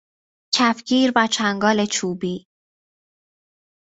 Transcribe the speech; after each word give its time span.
کفگیر 0.55 1.11
و 1.15 1.27
چنگال 1.31 1.85
چوبی 1.85 2.47